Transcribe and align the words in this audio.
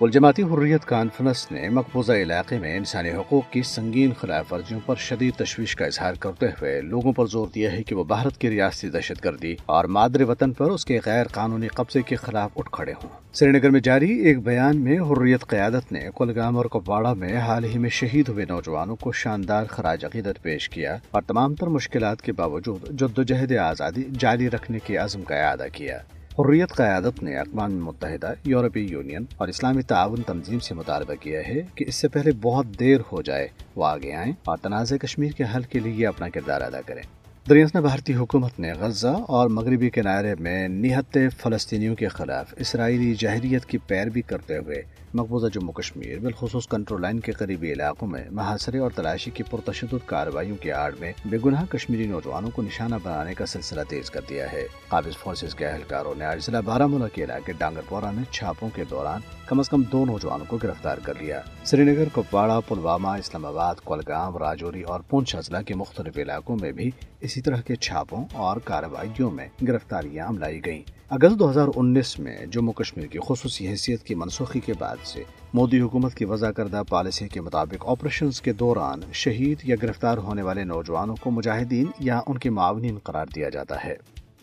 الجماعتی 0.00 0.42
حریت 0.42 0.84
conference 0.84 1.52
نے 1.52 1.68
مقبوضہ 1.68 2.12
علاقے 2.12 2.58
میں 2.58 2.76
انسانی 2.76 3.10
حقوق 3.10 3.52
کی 3.52 3.62
سنگین 3.62 4.10
خلاف 4.20 4.52
ورزیوں 4.52 4.80
پر 4.86 4.94
شدید 4.94 5.34
تشویش 5.34 5.76
کا 5.76 5.84
اظہار 5.84 6.14
کرتے 6.14 6.46
ہوئے 6.46 6.80
لوگوں 6.80 7.12
پر 7.12 7.26
زور 7.26 7.48
دیا 7.54 7.72
ہے 7.72 7.82
کہ 7.82 7.94
وہ 7.94 8.04
بھارت 8.04 8.38
کی 8.38 8.50
ریاستی 8.50 8.88
دہشت 8.88 9.24
گردی 9.24 9.56
اور 9.66 9.84
مادر 9.84 10.22
وطن 10.22 10.52
پر 10.52 10.70
اس 10.70 10.84
کے 10.84 11.00
غیر 11.06 11.26
قانونی 11.26 11.68
قبضے 11.68 12.02
کے 12.02 12.16
خلاف 12.16 12.50
اٹھ 12.56 12.68
کھڑے 12.72 12.92
ہوں۔ 12.92 13.08
سری 13.32 13.50
نگر 13.50 13.70
میں 13.70 13.80
جاری 13.80 14.18
ایک 14.18 14.42
بیان 14.42 14.76
میں 14.76 14.98
حریت 14.98 15.46
قیادت 15.46 15.92
نے 15.92 16.00
کلگام 16.16 16.56
اور 16.56 16.64
کپواڑہ 16.64 17.14
میں 17.14 17.36
حال 17.36 17.64
ہی 17.64 17.78
میں 17.78 17.90
شہید 17.90 18.28
ہوئے 18.28 18.44
نوجوانوں 18.48 18.96
کو 18.96 19.12
شاندار 19.12 19.64
خراج 19.64 20.04
عقیدت 20.04 20.42
پیش 20.42 20.68
کیا 20.68 20.96
اور 21.10 21.22
تمام 21.22 21.54
تر 21.54 21.66
مشکلات 21.66 22.22
کے 22.22 22.32
باوجود 22.32 23.00
جدوجہد 23.00 23.52
آزادی 23.52 24.02
جاری 24.18 24.50
رکھنے 24.50 24.78
کے 24.86 24.96
عزم 24.96 25.22
کا 25.22 25.34
اعادہ 25.34 25.66
کیا۔ 25.72 25.98
حریت 26.38 26.72
قیادت 26.72 27.22
نے 27.22 27.38
اقوام 27.38 27.84
متحدہ، 27.84 28.32
یورپی 28.44 28.80
یونین 28.80 29.24
اور 29.36 29.48
اسلامی 29.48 29.82
تعاون 29.82 30.22
تنظیم 30.22 30.58
سے 30.58 30.74
مطالبہ 30.74 31.14
کیا 31.14 31.40
ہے 31.48 31.62
کہ 31.74 31.84
اس 31.88 31.94
سے 31.94 32.08
پہلے 32.08 32.32
بہت 32.40 32.66
دیر 32.80 33.00
ہو 33.12 33.22
جائے 33.22 33.48
وہ 33.76 33.86
آگے 33.86 34.12
آئیں 34.12 34.32
اور 34.44 34.56
تنازع 34.56 34.96
کشمیر 34.96 35.32
کے 35.32 35.44
حل 35.54 35.62
کے 35.62 35.78
لیے 35.78 36.06
اپنا 36.06 36.28
کردار 36.28 36.60
ادا 36.60 36.80
کریں۔ 36.86 37.02
دریاس 37.48 37.74
بھارتی 37.76 38.14
حکومت 38.14 38.58
نے 38.60 38.72
غزہ 38.72 39.14
اور 39.28 39.48
مغربی 39.48 39.90
کنارے 39.90 40.34
میں 40.40 40.68
نہت 40.68 41.18
فلسطینیوں 41.38 41.94
کے 41.96 42.08
خلاف 42.08 42.54
اسرائیلی 42.56 43.14
جہریت 43.14 43.66
کی 43.66 43.78
پیروی 43.78 44.22
کرتے 44.22 44.56
ہوئے 44.58 44.82
مقبوضہ 45.14 45.46
جموں 45.54 45.72
کشمیر، 45.72 46.18
بالخصوص 46.18 46.66
کنٹرول 46.68 47.02
لائن 47.02 47.20
کے 47.20 47.32
قریبی 47.32 47.72
علاقوں 47.72 48.08
میں 48.08 48.24
محاصرے 48.30 48.78
اور 48.78 48.90
تلاشی 48.90 49.30
کی 49.30 49.42
پرتشدد 49.42 50.06
کارروائیوں 50.06 50.56
کی 50.56 50.72
آڑ 50.72 50.92
میں 51.00 51.12
بے 51.24 51.38
گناہ 51.44 51.64
کشمیری 51.70 52.06
نوجوانوں 52.06 52.50
کو 52.50 52.62
نشانہ 52.62 52.94
بنانے 53.02 53.34
کا 53.34 53.46
سلسلہ 53.46 53.80
تیز 53.88 54.10
کر 54.10 54.20
دیا 54.30 54.52
ہے۔ 54.52 54.66
قابض 54.88 55.16
فورسز 55.16 55.54
کے 55.54 55.66
اہلکاروں 55.66 56.14
نے 56.18 56.24
آج 56.24 56.44
ضلع 56.46 56.60
بارہ 56.60 56.86
مولہ 56.86 57.14
کے 57.14 57.24
علاقے 57.24 57.52
ڈانگر 57.58 57.88
پورا 57.88 58.10
میں 58.10 58.24
چھاپوں 58.30 58.68
کے 58.74 58.84
دوران 58.90 59.20
کم 59.46 59.58
از 59.58 59.68
کم 59.68 59.82
دو 59.82 60.04
نوجوانوں 60.04 60.46
کو 60.48 60.58
گرفتار 60.62 60.98
کر 61.02 61.14
لیا۔ 61.20 61.40
سری 61.64 61.84
نگر 61.84 62.08
کپواڑہ، 62.12 62.60
پلوامہ، 62.68 63.08
اسلام 63.08 63.46
آباد، 63.46 63.74
کولگام، 63.84 64.36
راجوری 64.36 64.82
اور 64.82 65.00
پونچھ 65.00 65.36
اضلاع 65.36 65.62
کے 65.62 65.74
مختلف 65.74 66.18
علاقوں 66.18 66.56
میں 66.60 66.72
بھی 66.72 66.90
اسی 67.20 67.37
طرح 67.40 67.60
کے 67.60 67.76
چھاپوں 67.76 68.24
اور 68.32 68.56
کارروائیوں 68.56 69.30
میں 69.30 69.48
گرفتاریاں 69.68 70.26
عملائی 70.26 70.60
گئیں۔ 70.64 70.82
اگست 71.10 71.38
دو 71.38 71.50
ہزار 71.50 71.68
انیس 71.76 72.18
میں 72.18 72.46
جموں 72.46 72.72
کشمیر 72.72 73.06
کی 73.06 73.18
خصوصی 73.26 73.68
حیثیت 73.68 74.02
کی 74.02 74.14
منسوخی 74.14 74.60
کے 74.60 74.72
بعد 74.78 74.96
سے 75.04 75.22
مودی 75.54 75.80
حکومت 75.80 76.14
کی 76.14 76.24
وضع 76.24 76.50
کردہ 76.50 76.82
پالیسی 76.88 77.28
کے 77.28 77.40
مطابق 77.40 77.88
آپریشنز 77.88 78.40
کے 78.40 78.52
دوران 78.52 79.00
شہید 79.12 79.58
یا 79.64 79.76
گرفتار 79.82 80.18
ہونے 80.18 80.42
والے 80.42 80.64
نوجوانوں 80.64 81.16
کو 81.20 81.30
مجاہدین 81.30 81.86
یا 82.00 82.20
ان 82.26 82.38
کے 82.38 82.50
معاونین 82.50 82.98
قرار 82.98 83.26
دیا 83.34 83.48
جاتا 83.48 83.84
ہے۔ 83.84 83.96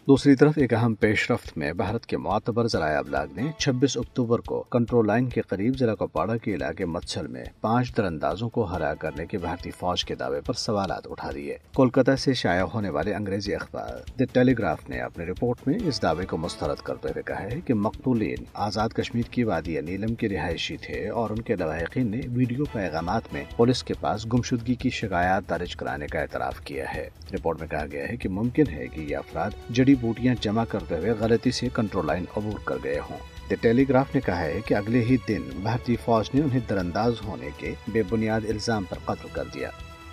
دوسری 0.08 0.36
طرف 0.36 0.54
ایک 0.56 0.74
اہم 0.74 0.96
پیش 0.96 1.32
رفت 1.32 1.58
میں 1.58 1.74
بھارت 1.74 2.06
کے 2.06 2.18
معتبر 2.18 2.68
ذرائع 2.68 2.98
ابلاغ 3.00 3.26
نے 3.36 3.42
چھبیس 3.58 3.98
اکتوبر 3.98 4.40
کو 4.40 4.64
کنٹرول 4.64 5.08
لائن 5.08 5.30
کے 5.30 5.42
قریب 5.42 5.78
ضلع 5.78 5.96
کپواڑہ 5.96 6.38
کے 6.38 6.56
علاقے 6.56 6.86
مچھل 6.86 7.28
میں 7.28 7.44
پانچ 7.62 7.98
در 7.98 8.04
اندازوں 8.04 8.50
کو 8.50 8.64
ہرا 8.64 8.94
کرنے 8.94 9.26
کے 9.26 9.38
بھارتی 9.38 9.72
فوج 9.72 10.06
کے 10.06 10.16
دعوے 10.16 10.42
پر 10.42 10.54
سوالات 10.54 11.08
اٹھا 11.10 11.32
دیے۔ 11.36 11.58
کولکتہ 11.74 12.16
سے 12.16 12.34
شائع 12.34 12.62
ہونے 12.62 12.90
والے 12.90 13.16
انگریزی 13.16 13.56
اخبار 13.56 14.12
دی 14.20 14.26
ٹیلی 14.26 14.58
گراف 14.58 14.90
نے 14.90 15.00
اپنے 15.00 15.26
رپورٹ 15.26 15.68
میں 15.68 15.80
اس 15.86 16.02
دعوے 16.02 16.26
کو 16.26 16.38
مسترد 16.38 16.82
کرتے 16.84 17.08
ہوئے 17.08 17.24
کہا 17.24 17.44
ہے 17.44 17.62
کہ 17.62 17.74
مقتولین 17.74 18.44
آزاد 18.54 18.90
کشمیر 18.90 19.32
کی 19.32 19.44
وادی 19.44 19.82
نیلم 19.82 20.16
کے 20.16 20.30
رہائشی 20.30 20.78
تھے 20.78 21.10
اور 21.10 21.30
ان 21.30 21.42
کے 21.42 21.56
لواحقین 21.56 22.12
نے 22.12 22.22
ویڈیو 22.34 22.64
پیغامات 22.72 23.34
میں 23.34 23.44
پولیس 23.56 23.84
کے 23.84 23.94
پاس 24.00 24.26
گمشدگی 24.34 24.76
کی 24.76 24.90
شکایات 24.90 25.50
درج 25.50 25.76
کرانے 25.76 26.08
کا 26.08 26.20
اعتراف 26.20 26.60
کیا 26.60 26.94
ہے۔ 26.96 27.10
رپورٹ 27.34 27.60
میں 27.60 27.68
کہا 27.68 27.86
گیا 27.92 28.10
ہے 28.10 28.18
کہ 28.18 28.30
ممکن 28.30 28.64
ہے 28.72 28.88
کہ 28.88 29.02
یہ 29.02 29.18
افراد 29.18 29.52
جڑی 29.70 29.95
بوٹیاں 29.96 30.36
جمع 30.42 30.66
کرتے 30.66 30.98
ہوئے 30.98 31.12
غلطی 31.12 31.52
سے 31.52 31.68
کنٹرول 31.74 32.08
لائن 32.08 32.26
عبور 32.38 32.60
کر 32.66 32.76
گئے 32.84 33.00
ہوں۔ 33.00 33.18
دی 33.50 33.56
ٹیلی 33.56 33.90
گراف 33.90 34.16
نے 34.16 34.22
کہا 34.22 34.40
ہے 34.40 34.60
کہ 34.66 34.74
اگلے 34.74 35.04
ہی 35.04 35.18
دن 35.28 35.42
بھارتی 35.56 35.96
فوج 35.96 36.30
نے 36.34 36.42
انہیں 36.42 36.60
درانداز 36.70 37.14
ہونے 37.24 37.50
کے 37.58 37.74
بے 37.88 38.04
بنیاد 38.10 38.42
الزام 38.50 38.84
پر 38.84 38.98
قتل 39.06 39.28
کر 39.34 39.44
دیا۔ 39.54 39.70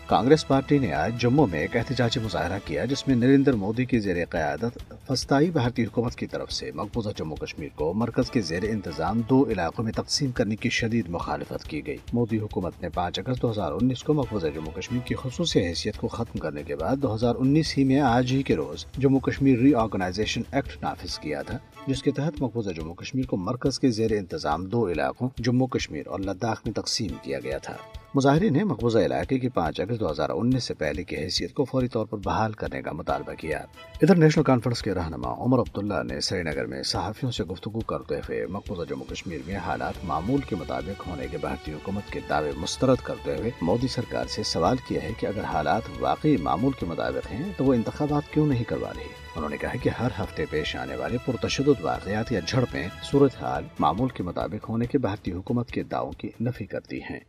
کانگریس 0.07 0.49
پارٹی 0.49 0.79
نے 0.79 0.93
آج 0.93 1.21
جموں 1.21 1.47
میں 1.47 1.61
ایک 1.61 1.77
احتجاجی 1.77 2.21
مظاہرہ 2.21 2.59
کیا 2.65 2.85
جس 2.85 3.09
میں 3.09 3.17
نریندر 3.17 3.53
مودی 3.53 3.85
کی 3.85 3.99
زیر 3.99 4.25
قیادت 4.31 4.93
فسطائی 5.09 5.51
بھارتی 5.51 5.85
حکومت 5.85 6.15
کی 6.15 6.27
طرف 6.27 6.53
سے 6.53 6.71
مقبوضہ 6.75 7.09
جموں 7.19 7.37
کشمیر 7.37 7.69
کو 7.75 7.95
مرکز 7.95 8.31
کے 8.31 8.41
زیر 8.41 8.63
انتظام 8.63 9.21
دو 9.31 9.45
علاقوں 9.51 9.85
میں 9.85 9.93
تقسیم 9.93 10.31
کرنے 10.31 10.57
کی 10.57 10.69
شدید 10.69 11.09
مخالفت 11.09 11.65
کی 11.65 11.87
گئی۔ 11.87 11.97
مودی 12.13 12.39
حکومت 12.39 12.73
نے 12.83 12.89
پانچ 12.89 13.19
اگست 13.19 13.43
دو 13.43 13.51
ہزار 13.51 13.73
انیس 13.73 14.03
کو 14.03 14.15
مقبوضہ 14.15 14.47
جموں 14.47 14.73
کشمیر 14.77 15.01
کی 15.01 15.15
خصوصی 15.15 15.61
حیثیت 15.61 15.97
کو 15.97 16.09
ختم 16.09 16.39
کرنے 16.39 16.63
کے 16.63 16.77
بعد 16.77 16.97
دو 16.97 17.15
ہزار 17.15 17.35
انیس 17.39 17.79
ہی 17.79 17.85
میں 17.85 18.01
آج 18.01 18.33
ہی 18.33 18.43
کے 18.43 18.57
روز 18.57 18.87
جموں 18.99 19.21
کشمیر 19.21 19.59
ری 19.59 19.75
آرگنائزیشن 19.75 20.43
ایکٹ 20.53 20.83
نافذ 20.83 21.19
کیا 21.19 21.43
تھا، 21.43 21.59
جس 21.87 22.03
کے 22.03 22.11
تحت 22.11 22.43
مقبوضہ 22.43 22.71
جموں 22.71 22.95
کشمیر 22.95 23.27
کو 23.27 23.37
مرکز 23.37 23.81
کے 23.81 23.91
زیر 23.91 24.13
انتظام 24.13 24.65
دو 24.65 24.89
علاقوں 24.89 25.29
جموں 25.39 25.67
کشمیر 25.67 26.07
اور 26.07 26.21
لداخ 26.21 26.63
میں 26.65 26.75
تقسیم 26.75 27.11
کیا 27.23 27.41
گیا 27.41 27.59
تھا۔ 27.59 27.77
مظاہرین 28.15 28.53
نے 28.53 28.65
مقبوضہ 28.65 28.99
علاقے 28.99 29.39
کی 29.39 29.49
پانچ 29.49 29.81
اگست 29.81 30.01
دو 30.01 30.11
ہزار 30.11 30.31
انیس 30.31 30.65
سے 30.65 30.75
پہلے 30.75 31.05
کی 31.05 31.17
حیثیت 31.17 31.55
کو 31.55 31.65
فوری 31.65 31.89
طور 31.89 32.07
پر 32.07 32.19
بحال 32.19 32.53
کرنے 32.53 32.83
کا 32.83 32.93
مطالبہ 32.93 33.33
کیا۔ 33.33 33.59
ادھر 34.03 34.17
نیشنل 34.17 34.45
کانفرنس 34.45 34.83
کے 34.83 34.92
کے 34.93 34.99
رہنما 34.99 35.35
عمر 35.39 35.59
عبداللہ 35.59 36.03
نے 36.05 36.21
سری 36.21 36.43
نگر 36.43 36.67
میں 36.67 36.83
صحافیوں 36.83 37.33
سے 37.33 37.45
گفتگو 37.45 37.81
کرتے 37.81 38.17
ہوئے 38.17 38.47
مقبوضہ 38.47 38.91
جموں 38.91 39.11
کشمیر 39.11 39.39
میں 39.47 39.57
حالات 39.57 40.05
معمول 40.05 40.41
کے 40.41 40.57
مطابق 40.57 41.07
ہونے 41.07 41.27
کے 41.31 41.39
بھارتی 41.39 41.73
حکومت 41.73 42.13
کے 42.13 42.21
دعوے 42.29 42.53
مسترد 42.57 42.97
کرتے 43.03 43.37
ہوئے 43.39 43.51
مودی 43.63 43.89
سرکار 43.89 44.27
سے 44.27 44.43
سوال 44.43 44.77
کیا 44.89 45.03
ہے 45.03 45.13
کہ 45.19 45.27
اگر 45.27 45.45
حالات 45.45 45.83
واقعی 46.01 46.37
معمول 46.37 46.73
کے 46.81 46.87
مطابق 46.87 47.33
ہیں 47.33 47.53
تو 47.57 47.65
وہ 47.65 47.75
انتخابات 47.75 48.33
کیوں 48.33 48.47
نہیں 48.47 48.65
کروا 48.65 48.93
رہی 48.97 49.09
انہوں 49.37 49.51
نے 49.51 49.57
کہا 49.57 49.77
کہ 49.83 49.89
ہر 49.89 50.09
ہفتے 50.19 50.45
پیش 50.51 50.77
آنے 50.77 50.97
والے 50.97 51.19
پرتشدد 51.25 51.81
واقعات 51.81 52.33
یا 52.33 52.41
جھڑپیں 52.47 52.89
صورتحال 53.03 53.65
معمول 53.79 54.09
کے 54.09 54.23
مطابق 54.23 54.69
ہونے 54.69 54.87
کے 54.87 54.99
بھارتی 54.99 55.33
حکومت 55.33 55.71
کے 55.71 55.83
دعووں 55.83 56.13
کی 56.13 56.31
نفی 56.41 56.67
کرتی 56.67 57.01
ہیں۔ 57.11 57.21